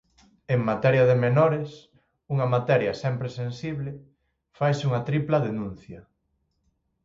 [0.53, 1.69] En materia de menores,
[2.33, 3.91] unha materia sempre sensible,
[4.57, 5.99] faise unha tripla denuncia.